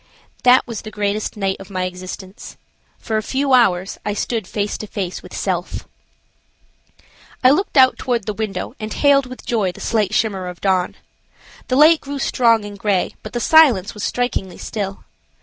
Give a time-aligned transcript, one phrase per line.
[0.41, 2.57] That was the greatest night of my existence.
[2.97, 5.87] For a few hours I stood face to face with "self!"
[7.43, 10.95] I looked out toward the window and hailed with joy the slight shimmer of dawn.
[11.67, 15.03] The light grew strong and gray, but the silence was strikingly still.